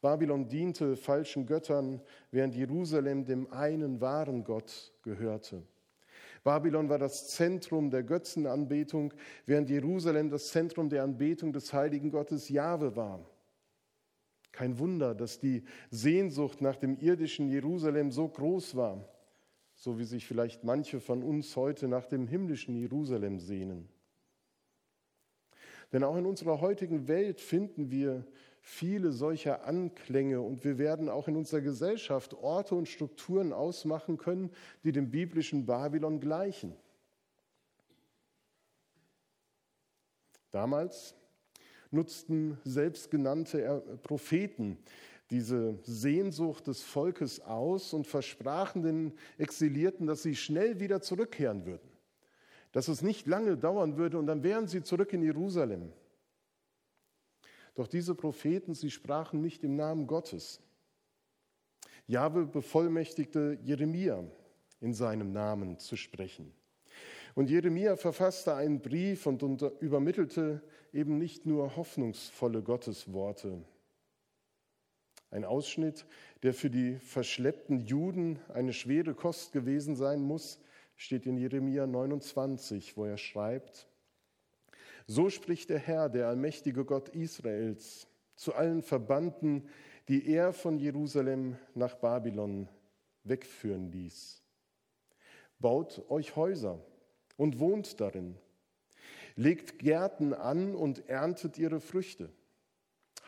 Babylon 0.00 0.48
diente 0.48 0.96
falschen 0.96 1.46
Göttern, 1.46 2.00
während 2.30 2.54
Jerusalem 2.54 3.24
dem 3.24 3.52
einen 3.52 4.00
wahren 4.00 4.44
Gott 4.44 4.92
gehörte. 5.02 5.62
Babylon 6.46 6.88
war 6.88 7.00
das 7.00 7.26
Zentrum 7.26 7.90
der 7.90 8.04
Götzenanbetung, 8.04 9.12
während 9.46 9.68
Jerusalem 9.68 10.30
das 10.30 10.50
Zentrum 10.50 10.88
der 10.88 11.02
Anbetung 11.02 11.52
des 11.52 11.72
heiligen 11.72 12.12
Gottes 12.12 12.48
Jahwe 12.48 12.94
war. 12.94 13.28
Kein 14.52 14.78
Wunder, 14.78 15.16
dass 15.16 15.40
die 15.40 15.64
Sehnsucht 15.90 16.60
nach 16.60 16.76
dem 16.76 17.00
irdischen 17.00 17.48
Jerusalem 17.48 18.12
so 18.12 18.28
groß 18.28 18.76
war, 18.76 19.08
so 19.74 19.98
wie 19.98 20.04
sich 20.04 20.24
vielleicht 20.24 20.62
manche 20.62 21.00
von 21.00 21.24
uns 21.24 21.56
heute 21.56 21.88
nach 21.88 22.06
dem 22.06 22.28
himmlischen 22.28 22.76
Jerusalem 22.76 23.40
sehnen. 23.40 23.88
Denn 25.92 26.04
auch 26.04 26.16
in 26.16 26.26
unserer 26.26 26.60
heutigen 26.60 27.08
Welt 27.08 27.40
finden 27.40 27.90
wir 27.90 28.24
viele 28.68 29.12
solcher 29.12 29.64
Anklänge 29.64 30.40
und 30.40 30.64
wir 30.64 30.76
werden 30.76 31.08
auch 31.08 31.28
in 31.28 31.36
unserer 31.36 31.60
Gesellschaft 31.60 32.34
Orte 32.34 32.74
und 32.74 32.88
Strukturen 32.88 33.52
ausmachen 33.52 34.18
können, 34.18 34.50
die 34.82 34.90
dem 34.90 35.08
biblischen 35.12 35.66
Babylon 35.66 36.18
gleichen. 36.18 36.74
Damals 40.50 41.14
nutzten 41.92 42.58
selbstgenannte 42.64 44.00
Propheten 44.02 44.78
diese 45.30 45.78
Sehnsucht 45.84 46.66
des 46.66 46.82
Volkes 46.82 47.40
aus 47.40 47.92
und 47.92 48.08
versprachen 48.08 48.82
den 48.82 49.12
Exilierten, 49.38 50.08
dass 50.08 50.24
sie 50.24 50.34
schnell 50.34 50.80
wieder 50.80 51.00
zurückkehren 51.00 51.66
würden, 51.66 51.88
dass 52.72 52.88
es 52.88 53.00
nicht 53.00 53.28
lange 53.28 53.56
dauern 53.56 53.96
würde 53.96 54.18
und 54.18 54.26
dann 54.26 54.42
wären 54.42 54.66
sie 54.66 54.82
zurück 54.82 55.12
in 55.12 55.22
Jerusalem. 55.22 55.92
Doch 57.76 57.86
diese 57.86 58.14
Propheten, 58.14 58.74
sie 58.74 58.90
sprachen 58.90 59.40
nicht 59.40 59.62
im 59.62 59.76
Namen 59.76 60.06
Gottes. 60.06 60.60
Jahwe 62.06 62.46
bevollmächtigte 62.46 63.58
Jeremia, 63.62 64.24
in 64.80 64.94
seinem 64.94 65.32
Namen 65.32 65.78
zu 65.78 65.96
sprechen. 65.96 66.52
Und 67.34 67.50
Jeremia 67.50 67.96
verfasste 67.96 68.54
einen 68.54 68.80
Brief 68.80 69.26
und 69.26 69.62
übermittelte 69.80 70.62
eben 70.92 71.18
nicht 71.18 71.44
nur 71.44 71.76
hoffnungsvolle 71.76 72.62
Gottesworte. 72.62 73.62
Ein 75.30 75.44
Ausschnitt, 75.44 76.06
der 76.42 76.54
für 76.54 76.70
die 76.70 76.94
verschleppten 76.96 77.80
Juden 77.80 78.38
eine 78.48 78.72
schwere 78.72 79.12
Kost 79.12 79.52
gewesen 79.52 79.96
sein 79.96 80.22
muss, 80.22 80.58
steht 80.96 81.26
in 81.26 81.36
Jeremia 81.36 81.86
29, 81.86 82.96
wo 82.96 83.04
er 83.04 83.18
schreibt, 83.18 83.86
so 85.06 85.30
spricht 85.30 85.70
der 85.70 85.78
Herr, 85.78 86.08
der 86.08 86.28
allmächtige 86.28 86.84
Gott 86.84 87.08
Israels, 87.10 88.08
zu 88.34 88.54
allen 88.54 88.82
Verbannten, 88.82 89.68
die 90.08 90.28
er 90.28 90.52
von 90.52 90.78
Jerusalem 90.78 91.56
nach 91.74 91.94
Babylon 91.94 92.68
wegführen 93.24 93.90
ließ. 93.90 94.42
Baut 95.58 96.04
euch 96.10 96.36
Häuser 96.36 96.84
und 97.36 97.58
wohnt 97.58 98.00
darin. 98.00 98.36
Legt 99.36 99.78
Gärten 99.78 100.34
an 100.34 100.74
und 100.74 101.08
erntet 101.08 101.58
ihre 101.58 101.80
Früchte. 101.80 102.30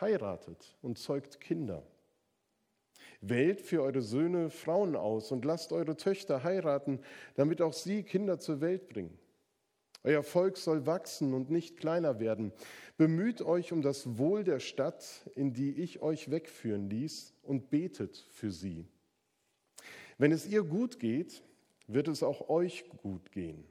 Heiratet 0.00 0.76
und 0.82 0.99
zeugt 0.99 1.40
Kinder. 1.40 1.82
Wählt 3.20 3.61
für 3.61 3.82
eure 3.82 4.02
Söhne 4.02 4.50
Frauen 4.50 4.94
aus 4.94 5.32
und 5.32 5.44
lasst 5.44 5.73
eure 5.73 5.97
Töchter 5.97 6.44
heiraten, 6.44 7.00
damit 7.35 7.61
auch 7.61 7.73
sie 7.73 8.04
Kinder 8.04 8.38
zur 8.38 8.61
Welt 8.61 8.88
bringen. 8.88 9.18
Euer 10.09 10.23
Volk 10.23 10.57
soll 10.57 10.87
wachsen 10.87 11.35
und 11.35 11.50
nicht 11.50 11.77
kleiner 11.77 12.19
werden. 12.19 12.50
Bemüht 12.97 13.43
euch 13.43 13.73
um 13.73 13.83
das 13.83 14.17
Wohl 14.17 14.43
der 14.43 14.59
Stadt, 14.59 15.31
in 15.35 15.53
die 15.53 15.73
ich 15.73 16.00
euch 16.00 16.31
wegführen 16.31 16.88
ließ, 16.88 17.35
und 17.43 17.69
betet 17.69 18.17
für 18.31 18.50
sie. 18.50 18.88
Wenn 20.17 20.33
es 20.33 20.47
ihr 20.47 20.62
gut 20.62 20.99
geht, 20.99 21.43
wird 21.88 22.09
es 22.09 22.23
auch 22.23 22.49
euch 22.49 22.88
gut 23.03 23.33
gehen. 23.33 23.67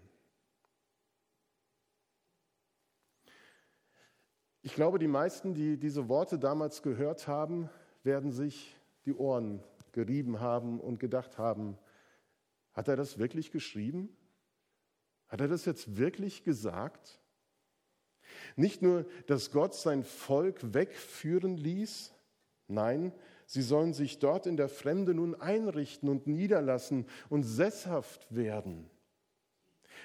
Ich 4.62 4.76
glaube, 4.76 5.00
die 5.00 5.08
meisten, 5.08 5.56
die 5.56 5.78
diese 5.78 6.08
Worte 6.08 6.38
damals 6.38 6.84
gehört 6.84 7.28
haben, 7.28 7.68
werden 8.04 8.32
sich 8.32 8.76
die 9.06 9.16
Ohren 9.16 9.64
gerieben 9.92 10.40
haben 10.40 10.80
und 10.80 11.00
gedacht 11.00 11.40
haben, 11.40 11.80
hat 12.74 12.90
er 12.90 12.96
das 12.96 13.18
wirklich 13.18 13.50
geschrieben? 13.50 14.16
Hat 15.28 15.42
er 15.42 15.48
das 15.48 15.66
jetzt 15.66 15.98
wirklich 15.98 16.44
gesagt? 16.44 17.20
Nicht 18.56 18.82
nur, 18.82 19.06
dass 19.28 19.52
Gott 19.52 19.76
sein 19.76 20.04
Volk 20.04 20.74
wegführen 20.74 21.58
ließ, 21.58 22.14
nein, 22.68 23.14
sie 23.46 23.62
sollen 23.62 23.94
sich 23.94 24.20
dort 24.20 24.48
in 24.48 24.58
der 24.58 24.70
Fremde 24.70 25.14
nun 25.14 25.36
einrichten 25.36 26.10
und 26.10 26.28
niederlassen 26.28 27.06
und 27.30 27.44
sesshaft 27.44 28.34
werden. 28.34 28.90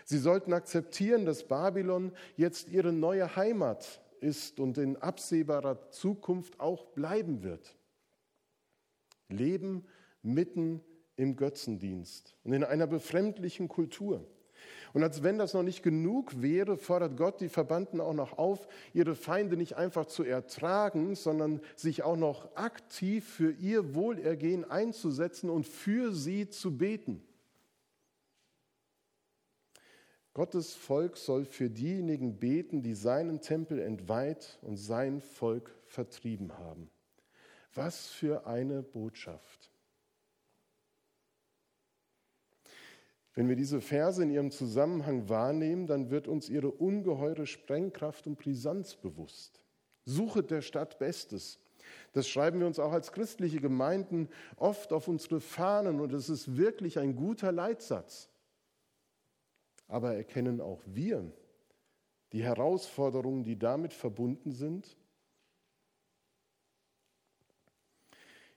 Sie 0.05 0.19
sollten 0.19 0.53
akzeptieren, 0.53 1.25
dass 1.25 1.45
Babylon 1.45 2.13
jetzt 2.37 2.69
ihre 2.69 2.93
neue 2.93 3.37
Heimat 3.37 4.01
ist 4.21 4.61
und 4.61 4.79
in 4.79 4.97
absehbarer 4.97 5.91
Zukunft 5.91 6.61
auch 6.61 6.87
bleiben 6.87 7.43
wird. 7.43 7.77
Leben 9.29 9.87
mitten 10.23 10.81
im 11.17 11.37
Götzendienst 11.37 12.37
und 12.45 12.53
in 12.53 12.65
einer 12.65 12.87
befremdlichen 12.87 13.69
Kultur. 13.69 14.27
Und 14.93 15.03
als 15.03 15.23
wenn 15.23 15.39
das 15.39 15.55
noch 15.55 15.63
nicht 15.63 15.83
genug 15.83 16.43
wäre, 16.43 16.77
fordert 16.77 17.17
Gott 17.17 17.41
die 17.41 17.49
Verbannten 17.49 18.01
auch 18.01 18.13
noch 18.13 18.37
auf, 18.37 18.69
ihre 18.93 19.15
Feinde 19.15 19.57
nicht 19.57 19.77
einfach 19.77 20.07
zu 20.07 20.23
ertragen, 20.23 21.15
sondern 21.15 21.61
sich 21.77 22.03
auch 22.03 22.17
noch 22.17 22.55
aktiv 22.57 23.27
für 23.27 23.53
ihr 23.53 23.95
Wohlergehen 23.95 24.71
einzusetzen 24.71 25.49
und 25.49 25.67
für 25.67 26.13
sie 26.13 26.49
zu 26.49 26.77
beten. 26.77 27.23
Gottes 30.35 30.75
Volk 30.75 31.19
soll 31.19 31.45
für 31.45 31.69
diejenigen 31.69 32.39
beten, 32.39 32.83
die 32.83 32.95
seinen 32.95 33.41
Tempel 33.41 33.79
entweiht 33.79 34.59
und 34.63 34.77
sein 34.77 35.21
Volk 35.21 35.75
vertrieben 35.85 36.57
haben. 36.57 36.91
Was 37.75 38.09
für 38.09 38.47
eine 38.47 38.83
Botschaft. 38.83 39.72
Wenn 43.35 43.49
wir 43.49 43.57
diese 43.57 43.81
Verse 43.81 44.23
in 44.23 44.31
ihrem 44.31 44.51
Zusammenhang 44.51 45.29
wahrnehmen, 45.29 45.87
dann 45.87 46.11
wird 46.11 46.29
uns 46.29 46.49
ihre 46.49 46.71
ungeheure 46.71 47.47
Sprengkraft 47.47 48.27
und 48.27 48.39
Brisanz 48.39 48.95
bewusst. 48.95 49.63
Suchet 50.05 50.51
der 50.51 50.61
Stadt 50.61 50.99
Bestes. 50.99 51.59
Das 52.13 52.29
schreiben 52.29 52.61
wir 52.61 52.67
uns 52.67 52.79
auch 52.79 52.93
als 52.93 53.13
christliche 53.13 53.61
Gemeinden 53.61 54.29
oft 54.57 54.93
auf 54.93 55.09
unsere 55.09 55.41
Fahnen 55.41 56.01
und 56.01 56.13
es 56.13 56.29
ist 56.29 56.57
wirklich 56.57 56.99
ein 56.99 57.17
guter 57.17 57.53
Leitsatz. 57.53 58.29
Aber 59.89 60.15
erkennen 60.15 60.61
auch 60.61 60.83
wir 60.87 61.33
die 62.33 62.43
Herausforderungen, 62.43 63.45
die 63.45 63.59
damit 63.59 63.93
verbunden 63.93 64.53
sind? 64.53 64.97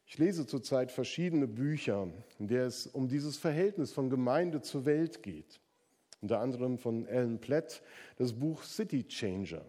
Ich 0.07 0.17
lese 0.19 0.45
zurzeit 0.45 0.91
verschiedene 0.91 1.47
Bücher, 1.47 2.07
in 2.37 2.47
der 2.47 2.67
es 2.67 2.87
um 2.87 3.07
dieses 3.07 3.37
Verhältnis 3.37 3.91
von 3.91 4.09
Gemeinde 4.09 4.61
zur 4.61 4.85
Welt 4.85 5.23
geht. 5.23 5.59
Unter 6.21 6.39
anderem 6.39 6.77
von 6.77 7.07
Alan 7.07 7.39
Platt 7.39 7.81
das 8.17 8.33
Buch 8.33 8.63
City 8.63 9.07
Changer. 9.07 9.65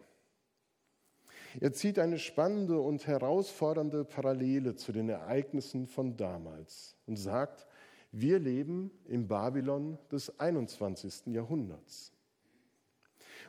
Er 1.61 1.73
zieht 1.73 1.99
eine 1.99 2.19
spannende 2.19 2.79
und 2.79 3.07
herausfordernde 3.07 4.05
Parallele 4.05 4.75
zu 4.75 4.93
den 4.93 5.09
Ereignissen 5.09 5.87
von 5.87 6.17
damals 6.17 6.97
und 7.07 7.17
sagt, 7.17 7.67
wir 8.13 8.39
leben 8.39 8.91
im 9.07 9.27
Babylon 9.27 9.99
des 10.13 10.39
21. 10.39 11.27
Jahrhunderts. 11.27 12.13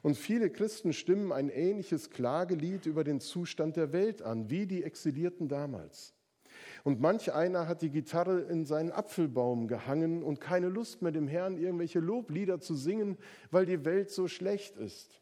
Und 0.03 0.15
viele 0.15 0.49
Christen 0.49 0.93
stimmen 0.93 1.31
ein 1.31 1.49
ähnliches 1.49 2.09
Klagelied 2.09 2.85
über 2.85 3.03
den 3.03 3.19
Zustand 3.19 3.75
der 3.75 3.91
Welt 3.91 4.21
an, 4.21 4.49
wie 4.49 4.65
die 4.65 4.83
Exilierten 4.83 5.49
damals. 5.49 6.13
Und 6.87 7.01
manch 7.01 7.33
einer 7.33 7.67
hat 7.67 7.81
die 7.81 7.89
Gitarre 7.89 8.39
in 8.39 8.63
seinen 8.63 8.93
Apfelbaum 8.93 9.67
gehangen 9.67 10.23
und 10.23 10.39
keine 10.39 10.69
Lust 10.69 11.01
mehr, 11.01 11.11
dem 11.11 11.27
Herrn 11.27 11.57
irgendwelche 11.57 11.99
Loblieder 11.99 12.61
zu 12.61 12.75
singen, 12.75 13.17
weil 13.51 13.65
die 13.65 13.83
Welt 13.83 14.09
so 14.09 14.29
schlecht 14.29 14.77
ist. 14.77 15.21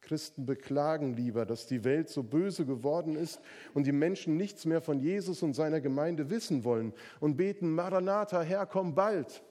Christen 0.00 0.46
beklagen 0.46 1.14
lieber, 1.14 1.46
dass 1.46 1.68
die 1.68 1.84
Welt 1.84 2.08
so 2.08 2.24
böse 2.24 2.66
geworden 2.66 3.14
ist 3.14 3.40
und 3.72 3.86
die 3.86 3.92
Menschen 3.92 4.36
nichts 4.36 4.64
mehr 4.64 4.80
von 4.80 4.98
Jesus 4.98 5.44
und 5.44 5.54
seiner 5.54 5.80
Gemeinde 5.80 6.28
wissen 6.28 6.64
wollen 6.64 6.92
und 7.20 7.36
beten, 7.36 7.72
Maranatha, 7.72 8.42
Herr, 8.42 8.66
komm 8.66 8.96
bald 8.96 9.44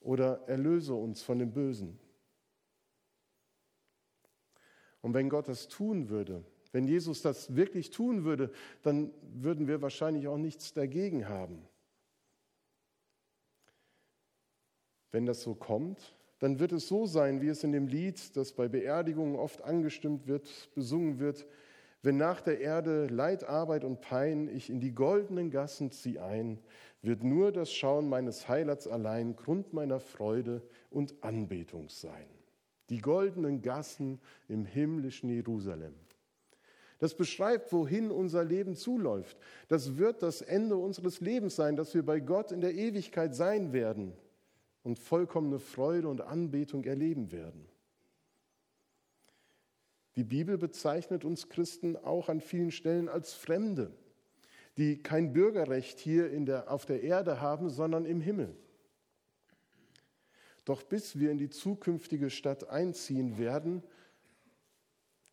oder 0.00 0.40
erlöse 0.46 0.94
uns 0.94 1.20
von 1.20 1.38
dem 1.38 1.52
Bösen. 1.52 2.00
Und 5.02 5.12
wenn 5.12 5.28
Gott 5.28 5.48
das 5.48 5.68
tun 5.68 6.08
würde, 6.08 6.46
wenn 6.76 6.86
Jesus 6.86 7.22
das 7.22 7.56
wirklich 7.56 7.88
tun 7.88 8.24
würde, 8.24 8.50
dann 8.82 9.10
würden 9.32 9.66
wir 9.66 9.80
wahrscheinlich 9.80 10.28
auch 10.28 10.36
nichts 10.36 10.74
dagegen 10.74 11.26
haben. 11.26 11.66
Wenn 15.10 15.24
das 15.24 15.40
so 15.40 15.54
kommt, 15.54 16.14
dann 16.38 16.58
wird 16.58 16.72
es 16.72 16.86
so 16.86 17.06
sein, 17.06 17.40
wie 17.40 17.48
es 17.48 17.64
in 17.64 17.72
dem 17.72 17.88
Lied, 17.88 18.36
das 18.36 18.52
bei 18.52 18.68
Beerdigungen 18.68 19.36
oft 19.36 19.62
angestimmt 19.62 20.26
wird, 20.26 20.50
besungen 20.74 21.18
wird, 21.18 21.46
wenn 22.02 22.18
nach 22.18 22.42
der 22.42 22.60
Erde 22.60 23.06
Leid, 23.06 23.44
Arbeit 23.48 23.82
und 23.82 24.02
Pein 24.02 24.46
ich 24.46 24.68
in 24.68 24.78
die 24.78 24.92
goldenen 24.92 25.50
Gassen 25.50 25.90
zieh 25.92 26.18
ein, 26.18 26.58
wird 27.00 27.24
nur 27.24 27.52
das 27.52 27.72
Schauen 27.72 28.06
meines 28.06 28.48
Heilands 28.48 28.86
allein 28.86 29.34
Grund 29.34 29.72
meiner 29.72 29.98
Freude 29.98 30.60
und 30.90 31.14
Anbetung 31.22 31.88
sein. 31.88 32.28
Die 32.90 33.00
goldenen 33.00 33.62
Gassen 33.62 34.20
im 34.46 34.66
himmlischen 34.66 35.30
Jerusalem. 35.30 35.94
Das 36.98 37.14
beschreibt, 37.14 37.72
wohin 37.72 38.10
unser 38.10 38.44
Leben 38.44 38.74
zuläuft. 38.74 39.36
Das 39.68 39.98
wird 39.98 40.22
das 40.22 40.40
Ende 40.40 40.76
unseres 40.76 41.20
Lebens 41.20 41.56
sein, 41.56 41.76
dass 41.76 41.94
wir 41.94 42.04
bei 42.04 42.20
Gott 42.20 42.52
in 42.52 42.60
der 42.60 42.74
Ewigkeit 42.74 43.34
sein 43.34 43.72
werden 43.72 44.12
und 44.82 44.98
vollkommene 44.98 45.58
Freude 45.58 46.08
und 46.08 46.22
Anbetung 46.22 46.84
erleben 46.84 47.32
werden. 47.32 47.66
Die 50.16 50.24
Bibel 50.24 50.56
bezeichnet 50.56 51.24
uns 51.24 51.50
Christen 51.50 51.96
auch 51.96 52.30
an 52.30 52.40
vielen 52.40 52.70
Stellen 52.70 53.08
als 53.08 53.34
Fremde, 53.34 53.92
die 54.78 55.02
kein 55.02 55.34
Bürgerrecht 55.34 55.98
hier 55.98 56.28
der, 56.46 56.70
auf 56.70 56.86
der 56.86 57.02
Erde 57.02 57.42
haben, 57.42 57.68
sondern 57.68 58.06
im 58.06 58.22
Himmel. 58.22 58.56
Doch 60.64 60.82
bis 60.82 61.18
wir 61.18 61.30
in 61.30 61.38
die 61.38 61.50
zukünftige 61.50 62.30
Stadt 62.30 62.68
einziehen 62.68 63.38
werden, 63.38 63.82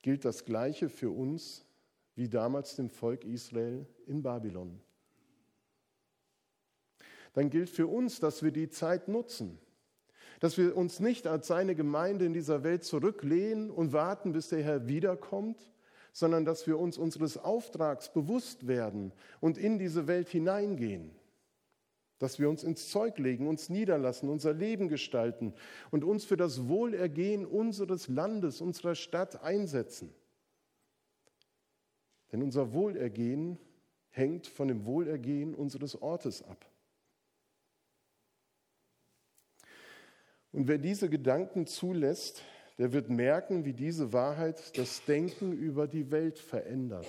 gilt 0.04 0.24
das 0.26 0.46
Gleiche 0.46 0.90
für 0.90 1.10
uns 1.10 1.66
wie 2.16 2.30
damals 2.30 2.76
dem 2.76 2.92
Volk 2.92 3.26
Israel 3.26 3.88
in 4.06 4.22
Babylon. 4.22 4.80
Dann 7.34 7.50
gilt 7.50 7.70
für 7.70 7.88
uns, 7.88 8.20
dass 8.20 8.44
wir 8.44 8.52
die 8.52 8.70
Zeit 8.70 9.08
nutzen, 9.08 9.58
dass 10.40 10.58
wir 10.58 10.78
uns 10.78 11.00
nicht 11.00 11.26
als 11.26 11.48
seine 11.48 11.74
Gemeinde 11.74 12.26
in 12.26 12.34
dieser 12.34 12.64
Welt 12.64 12.84
zurücklehnen 12.84 13.72
und 13.72 13.94
warten, 13.94 14.34
bis 14.34 14.50
der 14.50 14.62
Herr 14.62 14.88
wiederkommt, 14.88 15.72
sondern 16.12 16.46
dass 16.46 16.68
wir 16.68 16.78
uns 16.78 16.98
unseres 16.98 17.38
Auftrags 17.38 18.14
bewusst 18.14 18.68
werden 18.68 19.12
und 19.40 19.58
in 19.58 19.80
diese 19.80 20.06
Welt 20.06 20.30
hineingehen, 20.30 21.16
dass 22.24 22.40
wir 22.40 22.50
uns 22.50 22.64
ins 22.64 22.90
Zeug 22.90 23.18
legen, 23.18 23.50
uns 23.50 23.68
niederlassen, 23.68 24.30
unser 24.30 24.54
Leben 24.54 24.88
gestalten 24.88 25.54
und 25.92 26.06
uns 26.06 26.24
für 26.24 26.38
das 26.38 26.70
Wohlergehen 26.70 27.46
unseres 27.46 28.08
Landes, 28.08 28.62
unserer 28.62 28.96
Stadt 28.96 29.44
einsetzen. 29.44 30.10
Denn 32.32 32.42
unser 32.42 32.72
Wohlergehen 32.72 33.60
hängt 34.10 34.48
von 34.48 34.70
dem 34.70 34.86
Wohlergehen 34.86 35.54
unseres 35.54 36.02
Ortes 36.02 36.42
ab. 36.44 36.66
Und 40.54 40.70
wer 40.70 40.78
diese 40.78 41.10
Gedanken 41.10 41.68
zulässt, 41.68 42.42
der 42.78 42.94
wird 42.94 43.10
merken, 43.10 43.66
wie 43.66 43.74
diese 43.74 44.14
Wahrheit 44.14 44.78
das 44.78 45.04
Denken 45.04 45.52
über 45.52 45.88
die 45.88 46.10
Welt 46.10 46.40
verändert. 46.40 47.06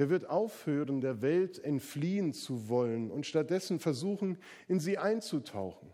Der 0.00 0.08
wird 0.08 0.30
aufhören, 0.30 1.02
der 1.02 1.20
Welt 1.20 1.62
entfliehen 1.62 2.32
zu 2.32 2.70
wollen 2.70 3.10
und 3.10 3.26
stattdessen 3.26 3.78
versuchen, 3.78 4.38
in 4.66 4.80
sie 4.80 4.96
einzutauchen. 4.96 5.92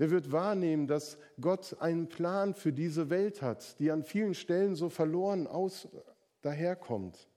Der 0.00 0.10
wird 0.10 0.32
wahrnehmen, 0.32 0.88
dass 0.88 1.16
Gott 1.40 1.76
einen 1.78 2.08
Plan 2.08 2.54
für 2.54 2.72
diese 2.72 3.08
Welt 3.08 3.40
hat, 3.40 3.78
die 3.78 3.92
an 3.92 4.02
vielen 4.02 4.34
Stellen 4.34 4.74
so 4.74 4.88
verloren 4.88 5.46
aus 5.46 5.86
daherkommt. 6.40 7.30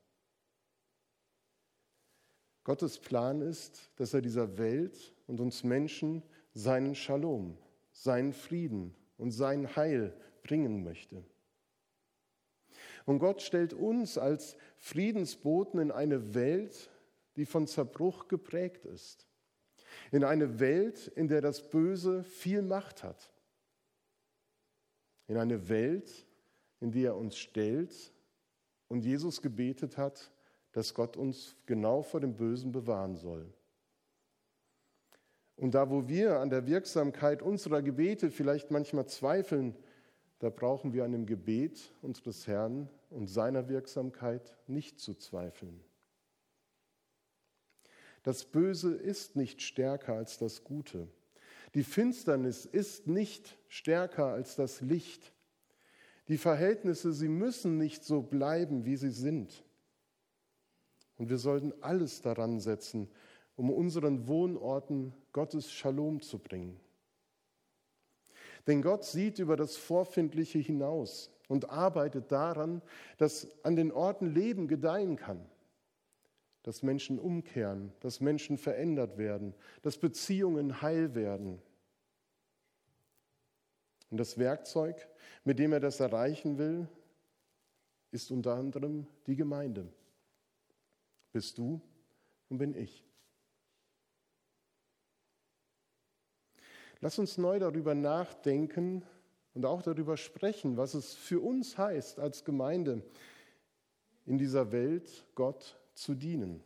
Gottes 2.64 2.98
Plan 2.98 3.42
ist, 3.42 3.92
dass 3.98 4.16
er 4.16 4.24
dieser 4.24 4.58
Welt 4.58 5.14
und 5.28 5.42
uns 5.42 5.64
Menschen 5.64 6.24
seinen 6.56 6.96
Shalom, 6.96 7.56
seinen 7.92 8.34
Frieden 8.34 8.96
und 9.20 9.30
sein 9.30 9.76
Heil 9.76 10.20
bringen 10.42 10.84
möchte. 10.84 11.24
Und 13.06 13.20
Gott 13.20 13.42
stellt 13.42 13.74
uns 13.74 14.18
als 14.18 14.58
Friedensboten 14.78 15.80
in 15.80 15.92
eine 15.92 16.34
Welt, 16.34 16.90
die 17.36 17.46
von 17.46 17.68
Zerbruch 17.68 18.28
geprägt 18.28 18.86
ist. 18.86 19.28
In 20.12 20.24
eine 20.24 20.60
Welt, 20.60 21.08
in 21.16 21.28
der 21.28 21.42
das 21.42 21.70
Böse 21.70 22.24
viel 22.24 22.62
Macht 22.62 23.04
hat. 23.04 23.32
In 25.28 25.38
eine 25.38 25.70
Welt, 25.70 26.26
in 26.80 26.92
die 26.92 27.04
er 27.04 27.16
uns 27.16 27.38
stellt 27.38 28.14
und 28.88 29.02
Jesus 29.02 29.42
gebetet 29.42 29.98
hat, 29.98 30.32
dass 30.72 30.94
Gott 30.94 31.16
uns 31.16 31.56
genau 31.66 32.02
vor 32.02 32.20
dem 32.20 32.36
Bösen 32.36 32.72
bewahren 32.72 33.16
soll. 33.16 33.52
Und 35.56 35.74
da, 35.74 35.90
wo 35.90 36.08
wir 36.08 36.40
an 36.40 36.50
der 36.50 36.68
Wirksamkeit 36.68 37.42
unserer 37.42 37.82
Gebete 37.82 38.30
vielleicht 38.30 38.72
manchmal 38.72 39.08
zweifeln, 39.08 39.76
da 40.40 40.50
brauchen 40.50 40.94
wir 40.94 41.06
an 41.06 41.12
dem 41.12 41.26
Gebet 41.26 41.94
unseres 42.02 42.48
Herrn 42.48 42.90
und 43.10 43.28
seiner 43.28 43.70
Wirksamkeit 43.70 44.58
nicht 44.68 45.00
zu 45.00 45.14
zweifeln. 45.14 45.80
Das 48.24 48.44
Böse 48.44 48.94
ist 48.94 49.36
nicht 49.36 49.62
stärker 49.62 50.16
als 50.16 50.38
das 50.38 50.64
Gute. 50.64 51.08
Die 51.76 51.84
Finsternis 51.84 52.66
ist 52.66 53.08
nicht 53.08 53.58
stärker 53.68 54.28
als 54.28 54.56
das 54.56 54.82
Licht. 54.82 55.32
Die 56.28 56.38
Verhältnisse, 56.38 57.14
sie 57.14 57.28
müssen 57.28 57.78
nicht 57.78 58.04
so 58.04 58.22
bleiben, 58.22 58.86
wie 58.86 58.96
sie 58.96 59.12
sind. 59.12 59.64
Und 61.18 61.30
wir 61.30 61.38
sollten 61.38 61.72
alles 61.82 62.22
daran 62.22 62.60
setzen, 62.60 63.10
um 63.56 63.70
unseren 63.70 64.28
Wohnorten 64.28 65.14
Gottes 65.32 65.72
Shalom 65.72 66.22
zu 66.22 66.40
bringen. 66.40 66.80
Denn 68.68 68.82
Gott 68.82 69.04
sieht 69.06 69.40
über 69.40 69.56
das 69.56 69.78
Vorfindliche 69.78 70.60
hinaus 70.60 71.32
und 71.48 71.70
arbeitet 71.70 72.32
daran, 72.32 72.82
dass 73.18 73.48
an 73.64 73.76
den 73.76 73.92
Orten 73.92 74.34
Leben 74.34 74.68
gedeihen 74.68 75.16
kann, 75.16 75.46
dass 76.64 76.82
Menschen 76.82 77.20
umkehren, 77.20 77.94
dass 78.00 78.22
Menschen 78.22 78.58
verändert 78.58 79.18
werden, 79.18 79.54
dass 79.84 79.98
Beziehungen 79.98 80.82
heil 80.82 81.14
werden. 81.14 81.62
Und 84.10 84.18
das 84.18 84.38
Werkzeug, 84.38 85.08
mit 85.44 85.60
dem 85.60 85.74
er 85.74 85.80
das 85.80 86.00
erreichen 86.00 86.58
will, 86.58 86.88
ist 88.12 88.32
unter 88.32 88.56
anderem 88.56 89.06
die 89.28 89.36
Gemeinde. 89.36 89.88
Bist 91.32 91.58
du 91.58 91.82
und 92.50 92.58
bin 92.58 92.74
ich. 92.74 93.05
Lass 97.02 97.20
uns 97.20 97.38
neu 97.38 97.60
darüber 97.60 97.94
nachdenken 97.94 99.04
und 99.54 99.66
auch 99.66 99.82
darüber 99.82 100.18
sprechen, 100.18 100.78
was 100.78 100.94
es 100.94 101.14
für 101.14 101.40
uns 101.40 101.78
heißt, 101.78 102.20
als 102.20 102.44
Gemeinde 102.44 103.04
in 104.26 104.38
dieser 104.38 104.72
Welt 104.72 105.26
Gott 105.36 105.78
zu 105.94 106.16
dienen. 106.16 106.64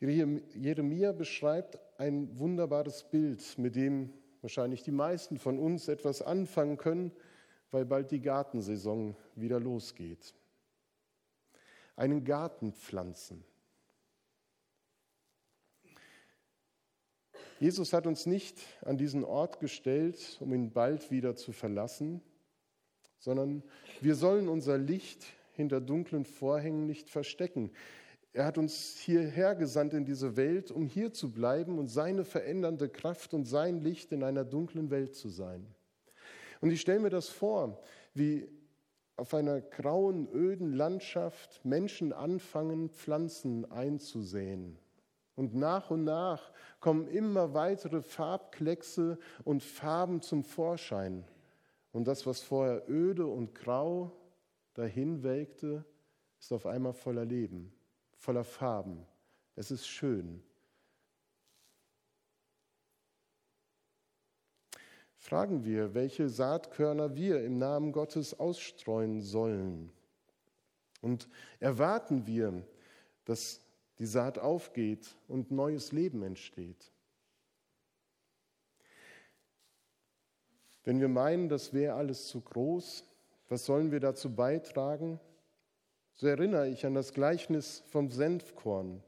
Jeremia 0.00 1.12
beschreibt 1.12 1.78
ein 1.98 2.38
wunderbares 2.38 3.04
Bild, 3.04 3.58
mit 3.58 3.76
dem 3.76 4.10
wahrscheinlich 4.40 4.82
die 4.82 4.92
meisten 4.92 5.38
von 5.38 5.58
uns 5.58 5.88
etwas 5.88 6.22
anfangen 6.22 6.78
können, 6.78 7.12
weil 7.70 7.84
bald 7.84 8.10
die 8.10 8.22
Gartensaison 8.22 9.14
wieder 9.34 9.60
losgeht. 9.60 10.34
Einen 11.96 12.24
Garten 12.24 12.72
pflanzen. 12.72 13.44
Jesus 17.60 17.92
hat 17.92 18.06
uns 18.06 18.24
nicht 18.24 18.58
an 18.80 18.96
diesen 18.96 19.22
Ort 19.22 19.60
gestellt, 19.60 20.38
um 20.40 20.54
ihn 20.54 20.70
bald 20.70 21.10
wieder 21.10 21.36
zu 21.36 21.52
verlassen, 21.52 22.22
sondern 23.18 23.62
wir 24.00 24.14
sollen 24.14 24.48
unser 24.48 24.78
Licht 24.78 25.26
hinter 25.52 25.82
dunklen 25.82 26.24
Vorhängen 26.24 26.86
nicht 26.86 27.10
verstecken. 27.10 27.70
Er 28.32 28.46
hat 28.46 28.56
uns 28.56 28.96
hierher 28.96 29.54
gesandt 29.54 29.92
in 29.92 30.06
diese 30.06 30.38
Welt, 30.38 30.70
um 30.70 30.86
hier 30.86 31.12
zu 31.12 31.32
bleiben 31.32 31.78
und 31.78 31.88
seine 31.88 32.24
verändernde 32.24 32.88
Kraft 32.88 33.34
und 33.34 33.44
sein 33.44 33.82
Licht 33.82 34.10
in 34.10 34.24
einer 34.24 34.46
dunklen 34.46 34.90
Welt 34.90 35.14
zu 35.14 35.28
sein. 35.28 35.66
Und 36.62 36.70
ich 36.70 36.80
stelle 36.80 37.00
mir 37.00 37.10
das 37.10 37.28
vor, 37.28 37.78
wie 38.14 38.48
auf 39.16 39.34
einer 39.34 39.60
grauen, 39.60 40.32
öden 40.32 40.72
Landschaft 40.72 41.62
Menschen 41.62 42.14
anfangen, 42.14 42.88
Pflanzen 42.88 43.70
einzusehen 43.70 44.78
und 45.40 45.54
nach 45.54 45.90
und 45.90 46.04
nach 46.04 46.52
kommen 46.80 47.08
immer 47.08 47.54
weitere 47.54 48.02
Farbkleckse 48.02 49.18
und 49.42 49.62
Farben 49.62 50.20
zum 50.20 50.44
Vorschein. 50.44 51.24
Und 51.92 52.06
das, 52.06 52.26
was 52.26 52.42
vorher 52.42 52.82
öde 52.90 53.26
und 53.26 53.54
grau 53.54 54.12
dahin 54.74 55.22
welkte, 55.22 55.82
ist 56.38 56.52
auf 56.52 56.66
einmal 56.66 56.92
voller 56.92 57.24
Leben, 57.24 57.72
voller 58.18 58.44
Farben. 58.44 59.06
Es 59.56 59.70
ist 59.70 59.86
schön. 59.86 60.42
fragen 65.16 65.64
wir, 65.64 65.94
welche 65.94 66.28
Saatkörner 66.28 67.14
wir 67.14 67.44
im 67.44 67.58
Namen 67.58 67.92
Gottes 67.92 68.40
ausstreuen 68.40 69.20
sollen. 69.20 69.92
Und 71.02 71.28
erwarten 71.60 72.26
wir, 72.26 72.62
dass 73.26 73.60
die 74.00 74.06
Saat 74.06 74.38
aufgeht 74.38 75.14
und 75.28 75.50
neues 75.50 75.92
Leben 75.92 76.22
entsteht. 76.22 76.90
Wenn 80.84 81.00
wir 81.00 81.08
meinen, 81.08 81.50
das 81.50 81.74
wäre 81.74 81.94
alles 81.94 82.26
zu 82.26 82.40
groß, 82.40 83.04
was 83.50 83.66
sollen 83.66 83.92
wir 83.92 84.00
dazu 84.00 84.34
beitragen? 84.34 85.20
So 86.14 86.26
erinnere 86.26 86.68
ich 86.68 86.86
an 86.86 86.94
das 86.94 87.12
Gleichnis 87.12 87.82
vom 87.90 88.10
Senfkorn, 88.10 89.02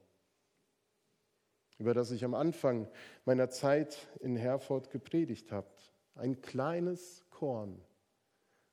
über 1.79 1.95
das 1.95 2.11
ich 2.11 2.23
am 2.23 2.35
Anfang 2.35 2.87
meiner 3.25 3.49
Zeit 3.49 4.07
in 4.21 4.37
Herford 4.37 4.91
gepredigt 4.91 5.53
habe. 5.53 5.71
Ein 6.17 6.43
kleines 6.43 7.25
Korn, 7.31 7.81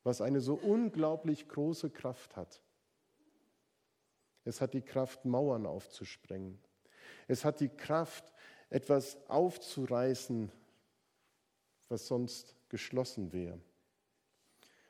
was 0.03 0.19
eine 0.19 0.41
so 0.41 0.55
unglaublich 0.55 1.47
große 1.47 1.89
Kraft 1.89 2.35
hat. 2.35 2.61
Es 4.49 4.61
hat 4.61 4.73
die 4.73 4.81
Kraft, 4.81 5.25
Mauern 5.25 5.67
aufzusprengen. 5.67 6.59
Es 7.27 7.45
hat 7.45 7.59
die 7.59 7.69
Kraft, 7.69 8.33
etwas 8.71 9.17
aufzureißen, 9.27 10.51
was 11.87 12.07
sonst 12.07 12.55
geschlossen 12.69 13.31
wäre. 13.31 13.59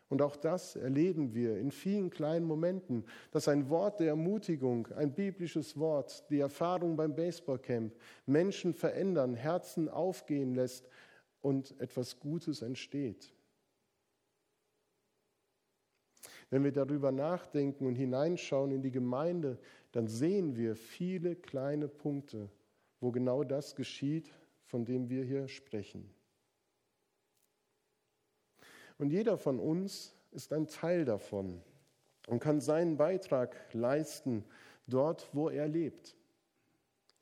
Und 0.09 0.21
auch 0.21 0.35
das 0.35 0.75
erleben 0.75 1.35
wir 1.35 1.57
in 1.57 1.71
vielen 1.71 2.09
kleinen 2.09 2.45
Momenten, 2.45 3.05
dass 3.31 3.47
ein 3.47 3.69
Wort 3.69 3.99
der 3.99 4.07
Ermutigung, 4.07 4.87
ein 4.93 5.13
biblisches 5.13 5.77
Wort, 5.77 6.23
die 6.29 6.39
Erfahrung 6.39 6.95
beim 6.95 7.15
Baseballcamp 7.15 7.93
Menschen 8.25 8.73
verändern, 8.73 9.35
Herzen 9.35 9.87
aufgehen 9.87 10.55
lässt 10.55 10.89
und 11.41 11.79
etwas 11.79 12.19
Gutes 12.19 12.61
entsteht. 12.61 13.31
Wenn 16.49 16.63
wir 16.63 16.71
darüber 16.71 17.11
nachdenken 17.11 17.85
und 17.85 17.95
hineinschauen 17.95 18.71
in 18.71 18.81
die 18.81 18.91
Gemeinde, 18.91 19.59
dann 19.91 20.07
sehen 20.07 20.55
wir 20.55 20.75
viele 20.75 21.35
kleine 21.35 21.87
Punkte, 21.87 22.49
wo 22.99 23.11
genau 23.11 23.43
das 23.43 23.75
geschieht, 23.75 24.31
von 24.65 24.85
dem 24.85 25.09
wir 25.09 25.23
hier 25.23 25.47
sprechen. 25.47 26.09
Und 28.97 29.11
jeder 29.11 29.37
von 29.37 29.59
uns 29.59 30.13
ist 30.31 30.51
ein 30.51 30.67
Teil 30.67 31.05
davon 31.05 31.61
und 32.27 32.39
kann 32.39 32.59
seinen 32.59 32.97
Beitrag 32.97 33.55
leisten 33.73 34.43
dort, 34.87 35.29
wo 35.33 35.49
er 35.49 35.67
lebt. 35.67 36.15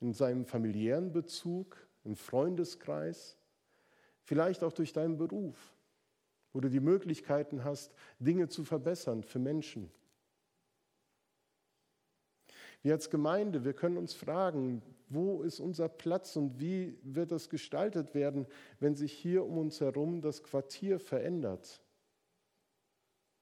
In 0.00 0.12
seinem 0.12 0.44
familiären 0.44 1.12
Bezug, 1.12 1.76
im 2.04 2.16
Freundeskreis, 2.16 3.36
vielleicht 4.22 4.62
auch 4.64 4.72
durch 4.72 4.92
deinen 4.92 5.16
Beruf, 5.16 5.74
wo 6.58 6.60
du 6.60 6.70
die 6.70 6.80
Möglichkeiten 6.80 7.62
hast, 7.62 7.94
Dinge 8.18 8.48
zu 8.48 8.64
verbessern 8.64 9.22
für 9.22 9.38
Menschen. 9.38 9.92
Wir 12.82 12.94
als 12.94 13.10
Gemeinde, 13.10 13.64
wir 13.64 13.74
können 13.74 13.96
uns 13.96 14.12
fragen, 14.12 14.82
wo 15.08 15.42
ist 15.42 15.60
unser 15.60 15.88
Platz 15.88 16.34
und 16.34 16.58
wie 16.58 16.98
wird 17.04 17.30
das 17.30 17.48
gestaltet 17.48 18.12
werden, 18.12 18.44
wenn 18.80 18.96
sich 18.96 19.12
hier 19.12 19.44
um 19.44 19.56
uns 19.56 19.80
herum 19.80 20.20
das 20.20 20.42
Quartier 20.42 20.98
verändert? 20.98 21.80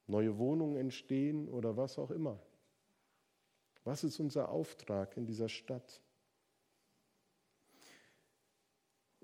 Neue 0.07 0.37
Wohnungen 0.37 0.77
entstehen 0.77 1.49
oder 1.49 1.75
was 1.75 1.99
auch 1.99 2.11
immer. 2.11 2.39
Was 3.83 4.05
ist 4.05 4.21
unser 4.21 4.51
Auftrag 4.51 5.17
in 5.17 5.25
dieser 5.25 5.49
Stadt? 5.49 6.03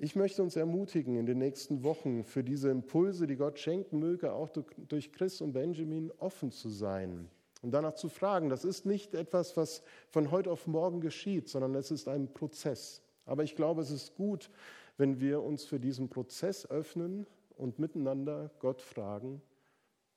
Ich 0.04 0.16
möchte 0.16 0.42
uns 0.42 0.56
ermutigen, 0.56 1.14
in 1.14 1.26
den 1.26 1.38
nächsten 1.38 1.84
Wochen 1.84 2.24
für 2.24 2.42
diese 2.42 2.70
Impulse, 2.70 3.28
die 3.28 3.36
Gott 3.36 3.60
schenken 3.60 4.00
möge, 4.00 4.32
auch 4.32 4.48
durch 4.88 5.12
Chris 5.12 5.40
und 5.40 5.52
Benjamin 5.52 6.10
offen 6.18 6.50
zu 6.50 6.70
sein 6.70 7.28
und 7.62 7.70
danach 7.70 7.94
zu 7.94 8.08
fragen. 8.08 8.48
Das 8.48 8.64
ist 8.64 8.84
nicht 8.84 9.14
etwas, 9.14 9.56
was 9.56 9.84
von 10.08 10.32
heute 10.32 10.50
auf 10.50 10.66
morgen 10.66 11.00
geschieht, 11.00 11.48
sondern 11.48 11.76
es 11.76 11.92
ist 11.92 12.08
ein 12.08 12.34
Prozess. 12.34 13.00
Aber 13.26 13.44
ich 13.44 13.54
glaube, 13.54 13.80
es 13.80 13.92
ist 13.92 14.16
gut, 14.16 14.50
wenn 14.96 15.20
wir 15.20 15.40
uns 15.40 15.62
für 15.62 15.78
diesen 15.78 16.08
Prozess 16.08 16.68
öffnen 16.68 17.24
und 17.56 17.78
miteinander 17.78 18.50
Gott 18.58 18.82
fragen, 18.82 19.40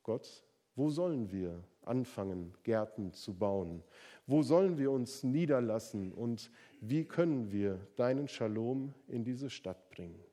Gott, 0.02 0.44
wo 0.76 0.90
sollen 0.90 1.32
wir 1.32 1.64
anfangen, 1.88 2.54
Gärten 2.64 3.14
zu 3.14 3.34
bauen? 3.34 3.84
Wo 4.28 4.42
sollen 4.42 4.78
wir 4.78 4.92
uns 4.92 5.24
niederlassen 5.24 6.12
und 6.12 6.52
wie 6.82 7.06
können 7.06 7.52
wir 7.52 7.80
deinen 7.96 8.28
Shalom 8.28 8.94
in 9.08 9.24
diese 9.24 9.50
Stadt 9.50 9.90
bringen? 9.90 10.24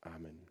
Amen. 0.00 0.43